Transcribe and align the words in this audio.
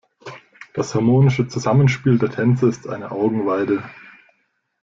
Das 0.73 0.95
harmonische 0.95 1.47
Zusammenspiel 1.47 2.17
der 2.17 2.31
Tänzer 2.31 2.65
ist 2.69 2.89
eine 2.89 3.11
Augenweide. 3.11 3.83